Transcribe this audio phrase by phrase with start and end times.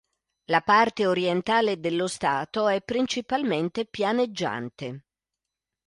[0.45, 5.03] La parte orientale dello stato è principalmente pianeggiante.